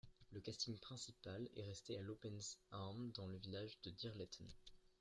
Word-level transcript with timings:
Le 0.31 0.39
casting 0.39 0.79
principal 0.79 1.47
est 1.55 1.61
resté 1.61 1.95
à 1.95 2.01
l’Open 2.01 2.39
Arms 2.71 3.11
dans 3.13 3.27
le 3.27 3.37
village 3.37 3.79
de 3.83 3.91
Dirleton. 3.91 4.47